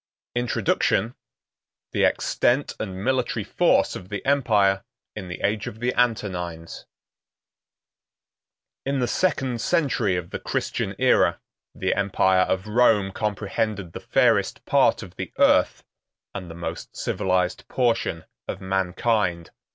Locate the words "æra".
10.95-11.37